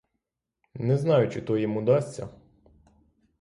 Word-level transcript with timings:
Не 0.73 0.97
знаю, 0.97 1.29
чи 1.29 1.41
то 1.41 1.57
їм 1.57 1.77
удасться. 1.77 2.29